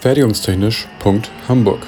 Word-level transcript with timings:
Fertigungstechnisch.hamburg 0.00 1.86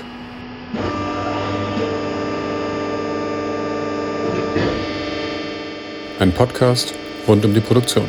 Ein 6.19 6.33
Podcast 6.35 6.93
rund 7.27 7.43
um 7.47 7.55
die 7.55 7.61
Produktion. 7.61 8.05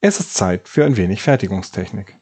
Es 0.00 0.18
ist 0.18 0.32
Zeit 0.32 0.70
für 0.70 0.86
ein 0.86 0.96
wenig 0.96 1.22
Fertigungstechnik. 1.22 2.16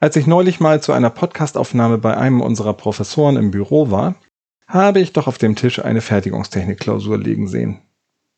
Als 0.00 0.16
ich 0.16 0.26
neulich 0.26 0.60
mal 0.60 0.80
zu 0.80 0.94
einer 0.94 1.10
Podcastaufnahme 1.10 1.98
bei 1.98 2.16
einem 2.16 2.40
unserer 2.40 2.72
Professoren 2.72 3.36
im 3.36 3.50
Büro 3.50 3.90
war, 3.90 4.14
habe 4.66 5.00
ich 5.00 5.12
doch 5.12 5.26
auf 5.26 5.38
dem 5.38 5.56
Tisch 5.56 5.84
eine 5.84 6.00
Fertigungstechnik-Klausur 6.00 7.18
liegen 7.18 7.48
sehen. 7.48 7.80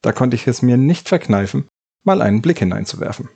Da 0.02 0.12
konnte 0.12 0.36
ich 0.36 0.46
es 0.46 0.62
mir 0.62 0.76
nicht 0.76 1.08
verkneifen, 1.08 1.68
mal 2.02 2.22
einen 2.22 2.42
Blick 2.42 2.58
hineinzuwerfen. 2.58 3.28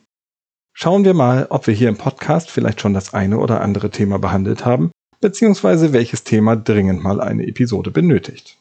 Schauen 0.73 1.05
wir 1.05 1.15
mal, 1.15 1.47
ob 1.51 1.67
wir 1.67 1.75
hier 1.75 1.89
im 1.89 1.97
Podcast 1.97 2.51
vielleicht 2.51 2.81
schon 2.81 2.95
das 2.95 3.15
eine 3.15 3.39
oder 3.39 3.63
andere 3.63 3.91
Thema 3.91 4.19
behandelt 4.19 4.65
haben, 4.65 4.91
beziehungsweise 5.21 5.93
welches 5.93 6.25
Thema 6.25 6.57
dringend 6.57 7.03
mal 7.03 7.21
eine 7.21 7.47
Episode 7.47 7.91
benötigt. 7.91 8.59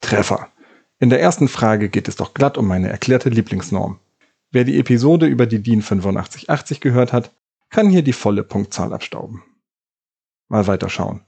Treffer. 0.00 0.48
In 0.98 1.10
der 1.10 1.20
ersten 1.20 1.48
Frage 1.48 1.88
geht 1.88 2.08
es 2.08 2.16
doch 2.16 2.32
glatt 2.32 2.56
um 2.56 2.66
meine 2.66 2.88
erklärte 2.88 3.28
Lieblingsnorm. 3.28 3.98
Wer 4.50 4.64
die 4.64 4.78
Episode 4.78 5.26
über 5.26 5.46
die 5.46 5.62
DIN 5.62 5.80
8580 5.80 6.80
gehört 6.80 7.12
hat, 7.12 7.32
kann 7.70 7.90
hier 7.90 8.02
die 8.02 8.12
volle 8.12 8.44
Punktzahl 8.44 8.92
abstauben. 8.92 9.42
Mal 10.48 10.66
weiterschauen. 10.66 11.22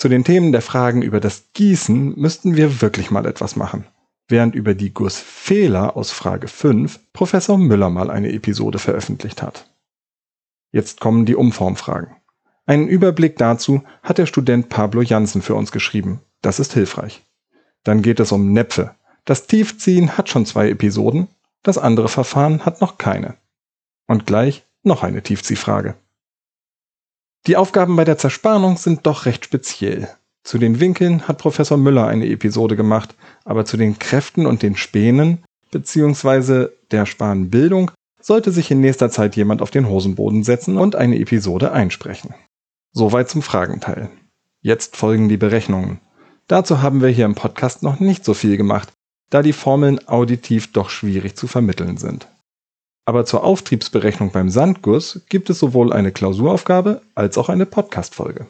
Zu 0.00 0.08
den 0.08 0.24
Themen 0.24 0.50
der 0.50 0.62
Fragen 0.62 1.02
über 1.02 1.20
das 1.20 1.52
Gießen 1.52 2.18
müssten 2.18 2.56
wir 2.56 2.80
wirklich 2.80 3.10
mal 3.10 3.26
etwas 3.26 3.54
machen. 3.54 3.84
Während 4.28 4.54
über 4.54 4.72
die 4.72 4.94
Gussfehler 4.94 5.94
aus 5.94 6.10
Frage 6.10 6.48
5 6.48 7.12
Professor 7.12 7.58
Müller 7.58 7.90
mal 7.90 8.10
eine 8.10 8.32
Episode 8.32 8.78
veröffentlicht 8.78 9.42
hat. 9.42 9.70
Jetzt 10.72 11.00
kommen 11.00 11.26
die 11.26 11.34
Umformfragen. 11.34 12.16
Einen 12.64 12.88
Überblick 12.88 13.36
dazu 13.36 13.82
hat 14.02 14.16
der 14.16 14.24
Student 14.24 14.70
Pablo 14.70 15.02
Jansen 15.02 15.42
für 15.42 15.54
uns 15.54 15.70
geschrieben. 15.70 16.22
Das 16.40 16.60
ist 16.60 16.72
hilfreich. 16.72 17.22
Dann 17.84 18.00
geht 18.00 18.20
es 18.20 18.32
um 18.32 18.54
Näpfe. 18.54 18.94
Das 19.26 19.48
Tiefziehen 19.48 20.16
hat 20.16 20.30
schon 20.30 20.46
zwei 20.46 20.70
Episoden 20.70 21.28
das 21.62 21.76
andere 21.76 22.08
Verfahren 22.08 22.64
hat 22.64 22.80
noch 22.80 22.96
keine. 22.96 23.34
Und 24.06 24.24
gleich 24.24 24.64
noch 24.82 25.02
eine 25.02 25.22
Tiefziehfrage. 25.22 25.94
Die 27.46 27.56
Aufgaben 27.56 27.96
bei 27.96 28.04
der 28.04 28.18
Zerspannung 28.18 28.76
sind 28.76 29.06
doch 29.06 29.24
recht 29.24 29.44
speziell. 29.44 30.08
Zu 30.44 30.58
den 30.58 30.80
Winkeln 30.80 31.26
hat 31.28 31.38
Professor 31.38 31.78
Müller 31.78 32.06
eine 32.06 32.26
Episode 32.26 32.76
gemacht, 32.76 33.14
aber 33.44 33.64
zu 33.64 33.76
den 33.76 33.98
Kräften 33.98 34.46
und 34.46 34.62
den 34.62 34.76
Spänen 34.76 35.42
bzw. 35.70 36.68
der 36.90 37.06
Spanbildung 37.06 37.90
sollte 38.20 38.52
sich 38.52 38.70
in 38.70 38.80
nächster 38.80 39.10
Zeit 39.10 39.36
jemand 39.36 39.62
auf 39.62 39.70
den 39.70 39.88
Hosenboden 39.88 40.44
setzen 40.44 40.76
und 40.76 40.96
eine 40.96 41.18
Episode 41.18 41.72
einsprechen. 41.72 42.34
Soweit 42.92 43.30
zum 43.30 43.42
Fragenteil. 43.42 44.10
Jetzt 44.60 44.96
folgen 44.96 45.28
die 45.28 45.36
Berechnungen. 45.36 46.00
Dazu 46.46 46.82
haben 46.82 47.00
wir 47.00 47.08
hier 47.08 47.24
im 47.24 47.34
Podcast 47.34 47.82
noch 47.82 48.00
nicht 48.00 48.24
so 48.24 48.34
viel 48.34 48.56
gemacht, 48.56 48.92
da 49.30 49.42
die 49.42 49.52
Formeln 49.52 50.06
auditiv 50.08 50.72
doch 50.72 50.90
schwierig 50.90 51.36
zu 51.36 51.46
vermitteln 51.46 51.96
sind. 51.96 52.28
Aber 53.10 53.24
zur 53.24 53.42
Auftriebsberechnung 53.42 54.30
beim 54.30 54.50
Sandguss 54.50 55.22
gibt 55.28 55.50
es 55.50 55.58
sowohl 55.58 55.92
eine 55.92 56.12
Klausuraufgabe 56.12 57.02
als 57.16 57.38
auch 57.38 57.48
eine 57.48 57.66
Podcast-Folge. 57.66 58.46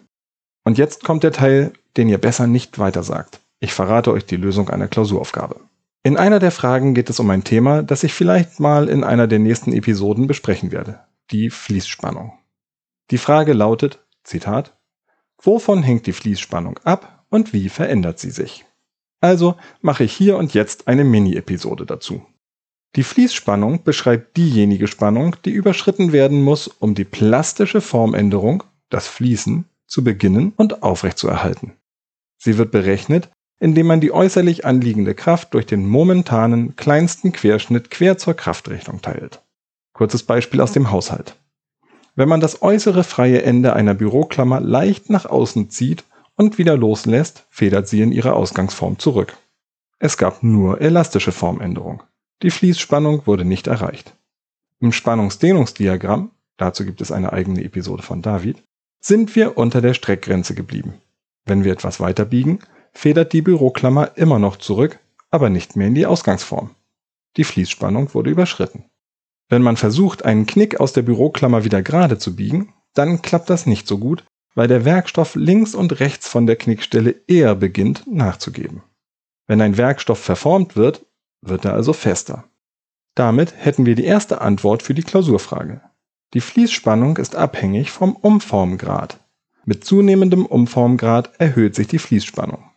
Und 0.67 0.77
jetzt 0.77 1.03
kommt 1.03 1.23
der 1.23 1.33
Teil, 1.33 1.73
den 1.97 2.11
ihr 2.11 2.19
besser 2.19 2.47
nicht 2.47 2.79
weitersagt. 2.79 3.41
Ich 3.61 3.73
verrate 3.73 4.13
euch 4.13 4.27
die 4.27 4.37
Lösung 4.37 4.69
einer 4.69 4.87
Klausuraufgabe. 4.87 5.61
In 6.03 6.19
einer 6.19 6.41
der 6.41 6.51
Fragen 6.51 6.93
geht 6.93 7.09
es 7.09 7.19
um 7.21 7.31
ein 7.31 7.43
Thema, 7.43 7.83
das 7.83 8.03
ich 8.03 8.13
vielleicht 8.13 8.61
mal 8.61 8.91
in 8.91 9.03
einer 9.03 9.27
der 9.27 9.39
nächsten 9.39 9.73
Episoden 9.73 10.27
besprechen 10.27 10.73
werde. 10.73 11.01
Die 11.31 11.49
Fließspannung. 11.49 12.35
Die 13.11 13.17
Frage 13.17 13.55
lautet, 13.55 14.05
Zitat, 14.25 14.77
Wovon 15.43 15.83
hängt 15.83 16.07
die 16.07 16.13
Fließspannung 16.13 16.77
ab 16.85 17.25
und 17.31 17.55
wie 17.55 17.71
verändert 17.71 18.19
sie 18.19 18.31
sich? 18.31 18.67
Also 19.23 19.55
mache 19.81 20.05
ich 20.05 20.13
hier 20.13 20.37
und 20.37 20.53
jetzt 20.53 20.87
eine 20.87 21.05
Mini-Episode 21.05 21.87
dazu. 21.87 22.27
Die 22.97 23.05
Fließspannung 23.05 23.85
beschreibt 23.85 24.37
diejenige 24.37 24.89
Spannung, 24.89 25.37
die 25.45 25.51
überschritten 25.51 26.13
werden 26.13 26.43
muss, 26.43 26.67
um 26.67 26.95
die 26.95 27.05
plastische 27.05 27.81
Formänderung, 27.81 28.65
das 28.89 29.07
Fließen, 29.07 29.65
zu 29.87 30.03
beginnen 30.03 30.53
und 30.57 30.83
aufrechtzuerhalten. 30.83 31.75
Sie 32.37 32.59
wird 32.59 32.73
berechnet, 32.73 33.29
indem 33.61 33.87
man 33.87 34.01
die 34.01 34.13
äußerlich 34.13 34.65
anliegende 34.65 35.15
Kraft 35.15 35.55
durch 35.55 35.67
den 35.67 35.87
momentanen 35.87 36.75
kleinsten 36.75 37.33
Querschnitt 37.33 37.91
quer 37.91 38.19
zur 38.19 38.35
Kraftrichtung 38.35 39.03
teilt. 39.03 39.43
Kurzes 39.93 40.23
Beispiel 40.23 40.61
aus 40.61 40.73
dem 40.73 40.91
Haushalt. 40.91 41.37
Wenn 42.17 42.29
man 42.29 42.41
das 42.41 42.63
äußere 42.63 43.05
freie 43.05 43.43
Ende 43.43 43.75
einer 43.75 43.95
Büroklammer 43.95 44.61
leicht 44.61 45.11
nach 45.11 45.27
außen 45.27 45.71
zieht 45.71 46.05
und 46.37 46.59
wieder 46.59 46.77
loslässt, 46.77 47.47
federt 47.51 47.87
sie 47.87 48.01
in 48.01 48.11
ihre 48.11 48.33
Ausgangsform 48.33 48.99
zurück. 48.99 49.37
Es 49.99 50.17
gab 50.17 50.43
nur 50.43 50.81
elastische 50.81 51.33
Formänderung. 51.33 52.03
Die 52.43 52.51
Fließspannung 52.51 53.27
wurde 53.27 53.45
nicht 53.45 53.67
erreicht. 53.67 54.15
Im 54.81 54.93
Spannungsdehnungsdiagramm, 54.93 56.31
dazu 56.57 56.85
gibt 56.85 57.01
es 57.01 57.13
eine 57.13 57.33
eigene 57.33 57.63
Episode 57.63 58.03
von 58.03 58.23
David, 58.23 58.63
sind 59.01 59.37
wir 59.37 59.59
unter 59.59 59.81
der 59.81 59.95
Streckgrenze 59.95 60.55
geblieben. 60.55 60.95
Wenn 61.45 61.65
wir 61.65 61.73
etwas 61.73 62.01
weiter 62.01 62.25
biegen, 62.25 62.61
federt 62.93 63.33
die 63.33 63.43
Büroklammer 63.43 64.17
immer 64.17 64.39
noch 64.39 64.57
zurück, 64.57 64.99
aber 65.31 65.51
nicht 65.51 65.77
mehr 65.77 65.89
in 65.89 65.95
die 65.95 66.07
Ausgangsform. 66.07 66.71
Die 67.37 67.45
Fließspannung 67.45 68.15
wurde 68.15 68.31
überschritten. 68.31 68.85
Wenn 69.49 69.63
man 69.63 69.77
versucht, 69.77 70.25
einen 70.25 70.47
Knick 70.47 70.81
aus 70.81 70.93
der 70.93 71.03
Büroklammer 71.03 71.65
wieder 71.65 71.83
gerade 71.83 72.19
zu 72.19 72.37
biegen, 72.37 72.73
dann 72.95 73.21
klappt 73.23 73.51
das 73.51 73.67
nicht 73.67 73.87
so 73.87 73.99
gut, 73.99 74.25
weil 74.55 74.69
der 74.69 74.85
Werkstoff 74.85 75.35
links 75.35 75.75
und 75.75 76.01
rechts 76.01 76.29
von 76.29 76.47
der 76.47 76.57
Knickstelle 76.57 77.17
eher 77.27 77.55
beginnt 77.55 78.05
nachzugeben. 78.07 78.83
Wenn 79.47 79.61
ein 79.61 79.77
Werkstoff 79.77 80.19
verformt 80.19 80.77
wird, 80.77 81.05
wird 81.43 81.65
er 81.65 81.75
also 81.75 81.93
fester. 81.93 82.45
Damit 83.15 83.55
hätten 83.57 83.87
wir 83.87 83.95
die 83.95 84.05
erste 84.05 84.41
Antwort 84.41 84.83
für 84.83 84.95
die 84.95 85.03
Klausurfrage. 85.03 85.81
Die 86.35 86.41
Fließspannung 86.41 87.17
ist 87.17 87.35
abhängig 87.35 87.91
vom 87.91 88.15
Umformgrad. 88.15 89.19
Mit 89.65 89.85
zunehmendem 89.85 90.47
Umformgrad 90.47 91.33
erhöht 91.39 91.75
sich 91.75 91.89
die 91.89 91.99
Fließspannung. 91.99 92.71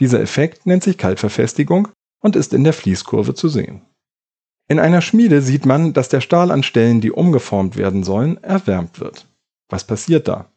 Dieser 0.00 0.20
Effekt 0.20 0.66
nennt 0.66 0.82
sich 0.82 0.98
Kaltverfestigung 0.98 1.88
und 2.20 2.36
ist 2.36 2.52
in 2.52 2.64
der 2.64 2.72
Fließkurve 2.72 3.34
zu 3.34 3.48
sehen. 3.48 3.82
In 4.68 4.78
einer 4.78 5.00
Schmiede 5.00 5.40
sieht 5.40 5.64
man, 5.64 5.94
dass 5.94 6.08
der 6.08 6.20
Stahl 6.20 6.50
an 6.50 6.62
Stellen, 6.62 7.00
die 7.00 7.10
umgeformt 7.10 7.76
werden 7.76 8.04
sollen, 8.04 8.42
erwärmt 8.42 9.00
wird. 9.00 9.26
Was 9.68 9.84
passiert 9.84 10.28
da? 10.28 10.50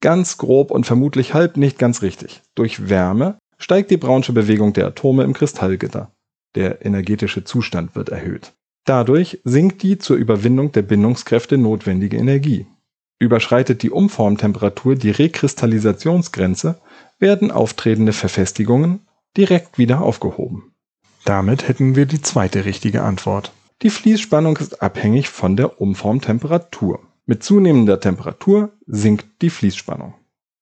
Ganz 0.00 0.38
grob 0.38 0.70
und 0.70 0.86
vermutlich 0.86 1.34
halb 1.34 1.56
nicht 1.56 1.78
ganz 1.78 2.02
richtig. 2.02 2.42
Durch 2.54 2.88
Wärme 2.88 3.38
steigt 3.58 3.90
die 3.90 3.98
Brownsche 3.98 4.32
Bewegung 4.32 4.72
der 4.72 4.86
Atome 4.86 5.24
im 5.24 5.34
Kristallgitter. 5.34 6.10
Der 6.54 6.84
energetische 6.84 7.44
Zustand 7.44 7.94
wird 7.94 8.10
erhöht. 8.10 8.52
Dadurch 8.84 9.40
sinkt 9.44 9.82
die 9.82 9.98
zur 9.98 10.16
Überwindung 10.16 10.72
der 10.72 10.82
Bindungskräfte 10.82 11.56
notwendige 11.56 12.16
Energie. 12.16 12.66
Überschreitet 13.18 13.82
die 13.82 13.90
Umformtemperatur 13.90 14.96
die 14.96 15.10
Rekristallisationsgrenze, 15.10 16.80
werden 17.20 17.52
auftretende 17.52 18.12
Verfestigungen 18.12 19.06
direkt 19.36 19.78
wieder 19.78 20.02
aufgehoben. 20.02 20.72
Damit 21.24 21.68
hätten 21.68 21.94
wir 21.94 22.06
die 22.06 22.20
zweite 22.20 22.64
richtige 22.64 23.02
Antwort. 23.02 23.52
Die 23.82 23.90
Fließspannung 23.90 24.56
ist 24.56 24.82
abhängig 24.82 25.28
von 25.28 25.56
der 25.56 25.80
Umformtemperatur. 25.80 27.00
Mit 27.26 27.44
zunehmender 27.44 28.00
Temperatur 28.00 28.72
sinkt 28.86 29.40
die 29.40 29.50
Fließspannung. 29.50 30.14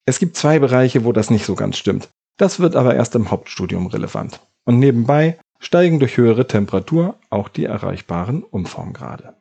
Es 0.05 0.19
gibt 0.19 0.37
zwei 0.37 0.59
Bereiche, 0.59 1.03
wo 1.03 1.11
das 1.11 1.31
nicht 1.31 1.45
so 1.45 1.55
ganz 1.55 1.77
stimmt. 1.77 2.09
Das 2.37 2.59
wird 2.59 2.75
aber 2.75 2.95
erst 2.95 3.15
im 3.15 3.31
Hauptstudium 3.31 3.87
relevant. 3.87 4.39
Und 4.63 4.77
nebenbei 4.77 5.39
steigen 5.61 5.99
durch 5.99 6.17
höhere 6.17 6.47
Temperatur 6.47 7.15
auch 7.29 7.47
die 7.47 7.65
erreichbaren 7.65 8.43
Umformgrade. 8.43 9.35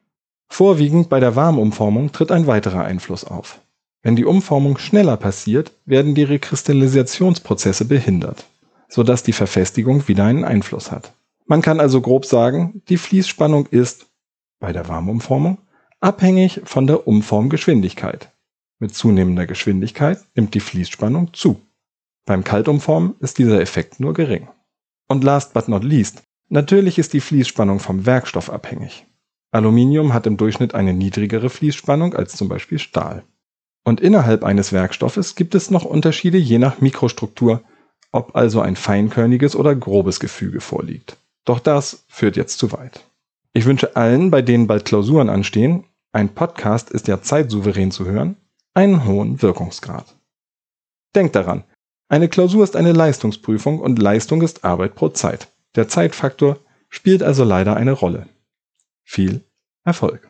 Vorwiegend 0.48 1.08
bei 1.08 1.18
der 1.18 1.34
Warmumformung 1.34 2.12
tritt 2.12 2.30
ein 2.30 2.46
weiterer 2.46 2.84
Einfluss 2.84 3.24
auf. 3.24 3.60
Wenn 4.02 4.16
die 4.16 4.24
Umformung 4.24 4.78
schneller 4.78 5.16
passiert, 5.16 5.72
werden 5.86 6.14
die 6.14 6.22
Rekristallisationsprozesse 6.22 7.86
behindert, 7.86 8.46
sodass 8.88 9.22
die 9.22 9.32
Verfestigung 9.32 10.06
wieder 10.08 10.24
einen 10.24 10.44
Einfluss 10.44 10.90
hat. 10.90 11.12
Man 11.46 11.62
kann 11.62 11.80
also 11.80 12.00
grob 12.00 12.26
sagen, 12.26 12.82
die 12.88 12.98
Fließspannung 12.98 13.66
ist 13.66 14.06
bei 14.60 14.72
der 14.72 14.88
Warmumformung 14.88 15.58
abhängig 16.00 16.60
von 16.64 16.86
der 16.86 17.06
Umformgeschwindigkeit. 17.06 18.30
Mit 18.78 18.94
zunehmender 18.94 19.46
Geschwindigkeit 19.46 20.20
nimmt 20.34 20.54
die 20.54 20.60
Fließspannung 20.60 21.34
zu. 21.34 21.60
Beim 22.24 22.44
Kaltumformen 22.44 23.14
ist 23.20 23.38
dieser 23.38 23.60
Effekt 23.60 24.00
nur 24.00 24.14
gering. 24.14 24.48
Und 25.10 25.24
last 25.24 25.54
but 25.54 25.66
not 25.66 25.82
least, 25.82 26.22
natürlich 26.50 26.96
ist 26.96 27.12
die 27.14 27.20
Fließspannung 27.20 27.80
vom 27.80 28.06
Werkstoff 28.06 28.48
abhängig. 28.48 29.06
Aluminium 29.50 30.14
hat 30.14 30.24
im 30.28 30.36
Durchschnitt 30.36 30.72
eine 30.76 30.94
niedrigere 30.94 31.50
Fließspannung 31.50 32.14
als 32.14 32.36
zum 32.36 32.48
Beispiel 32.48 32.78
Stahl. 32.78 33.24
Und 33.82 34.00
innerhalb 34.00 34.44
eines 34.44 34.72
Werkstoffes 34.72 35.34
gibt 35.34 35.56
es 35.56 35.68
noch 35.68 35.84
Unterschiede 35.84 36.38
je 36.38 36.58
nach 36.58 36.80
Mikrostruktur, 36.80 37.64
ob 38.12 38.36
also 38.36 38.60
ein 38.60 38.76
feinkörniges 38.76 39.56
oder 39.56 39.74
grobes 39.74 40.20
Gefüge 40.20 40.60
vorliegt. 40.60 41.16
Doch 41.44 41.58
das 41.58 42.04
führt 42.06 42.36
jetzt 42.36 42.60
zu 42.60 42.70
weit. 42.70 43.04
Ich 43.52 43.64
wünsche 43.64 43.96
allen, 43.96 44.30
bei 44.30 44.42
denen 44.42 44.68
bald 44.68 44.84
Klausuren 44.84 45.28
anstehen, 45.28 45.82
ein 46.12 46.28
Podcast 46.28 46.88
ist 46.88 47.08
ja 47.08 47.20
zeitsouverän 47.20 47.90
zu 47.90 48.06
hören, 48.06 48.36
einen 48.74 49.04
hohen 49.06 49.42
Wirkungsgrad. 49.42 50.14
Denkt 51.16 51.34
daran, 51.34 51.64
eine 52.10 52.28
Klausur 52.28 52.64
ist 52.64 52.74
eine 52.74 52.92
Leistungsprüfung 52.92 53.78
und 53.78 54.00
Leistung 54.00 54.42
ist 54.42 54.64
Arbeit 54.64 54.96
pro 54.96 55.10
Zeit. 55.10 55.46
Der 55.76 55.86
Zeitfaktor 55.86 56.58
spielt 56.88 57.22
also 57.22 57.44
leider 57.44 57.76
eine 57.76 57.92
Rolle. 57.92 58.26
Viel 59.04 59.42
Erfolg! 59.84 60.28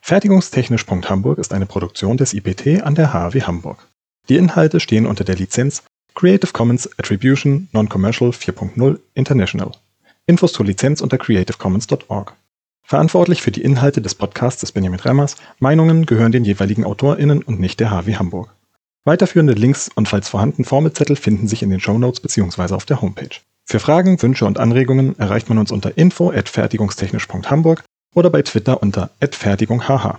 Fertigungstechnisch.hamburg 0.00 1.38
ist 1.38 1.54
eine 1.54 1.66
Produktion 1.66 2.16
des 2.16 2.34
IPT 2.34 2.82
an 2.82 2.96
der 2.96 3.12
HW 3.12 3.42
Hamburg. 3.42 3.86
Die 4.28 4.36
Inhalte 4.36 4.80
stehen 4.80 5.06
unter 5.06 5.22
der 5.22 5.36
Lizenz 5.36 5.84
Creative 6.16 6.50
Commons 6.52 6.90
Attribution 6.98 7.68
Non-Commercial 7.72 8.30
4.0 8.30 8.98
International. 9.14 9.70
Infos 10.26 10.52
zur 10.52 10.66
Lizenz 10.66 11.00
unter 11.00 11.16
creativecommons.org. 11.16 12.34
Verantwortlich 12.82 13.40
für 13.40 13.52
die 13.52 13.62
Inhalte 13.62 14.02
des 14.02 14.16
Podcasts 14.16 14.64
ist 14.64 14.72
Benjamin 14.72 14.98
Remmers. 14.98 15.36
Meinungen 15.60 16.06
gehören 16.06 16.32
den 16.32 16.44
jeweiligen 16.44 16.84
AutorInnen 16.84 17.44
und 17.44 17.60
nicht 17.60 17.78
der 17.78 17.92
HW 17.92 18.16
Hamburg. 18.16 18.52
Weiterführende 19.04 19.54
Links 19.54 19.90
und 19.94 20.08
falls 20.08 20.28
vorhanden 20.28 20.64
Formelzettel 20.64 21.16
finden 21.16 21.48
sich 21.48 21.62
in 21.62 21.70
den 21.70 21.80
Shownotes 21.80 22.20
bzw. 22.20 22.74
auf 22.74 22.84
der 22.84 23.00
Homepage. 23.00 23.40
Für 23.64 23.80
Fragen, 23.80 24.20
Wünsche 24.20 24.44
und 24.44 24.58
Anregungen 24.58 25.18
erreicht 25.18 25.48
man 25.48 25.58
uns 25.58 25.72
unter 25.72 25.96
info@fertigungstechnisch.hamburg 25.96 27.84
oder 28.14 28.28
bei 28.28 28.42
Twitter 28.42 28.82
unter 28.82 29.10
@fertigunghh. 29.20 30.18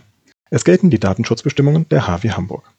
Es 0.50 0.64
gelten 0.64 0.90
die 0.90 1.00
Datenschutzbestimmungen 1.00 1.88
der 1.90 2.08
HW 2.08 2.32
Hamburg. 2.32 2.72